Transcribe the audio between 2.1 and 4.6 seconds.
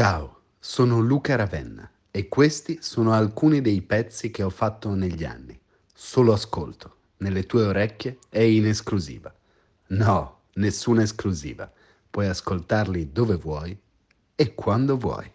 e questi sono alcuni dei pezzi che ho